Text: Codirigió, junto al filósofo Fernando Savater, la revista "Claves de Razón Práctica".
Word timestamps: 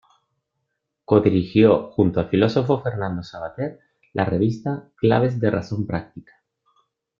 Codirigió, 1.05 1.91
junto 1.91 2.19
al 2.21 2.29
filósofo 2.31 2.81
Fernando 2.81 3.21
Savater, 3.21 3.81
la 4.13 4.25
revista 4.25 4.89
"Claves 4.95 5.39
de 5.39 5.51
Razón 5.51 5.85
Práctica". 5.85 6.41